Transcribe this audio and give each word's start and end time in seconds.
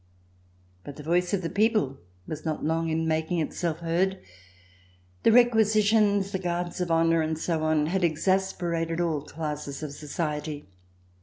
But 0.83 0.95
the 0.95 1.03
voice 1.03 1.31
of 1.31 1.43
the 1.43 1.49
people 1.51 1.99
was 2.25 2.43
not 2.43 2.65
long 2.65 2.89
in 2.89 3.07
making 3.07 3.37
Itself 3.39 3.81
heard. 3.81 4.17
The 5.21 5.31
requisitions, 5.31 6.31
the 6.31 6.39
Guards 6.39 6.81
of 6.81 6.89
Honor 6.89 7.21
and 7.21 7.37
so 7.37 7.61
on 7.61 7.85
had 7.85 8.03
exasperated 8.03 8.99
all 8.99 9.21
classes 9.21 9.83
of 9.83 9.91
society. 9.91 10.65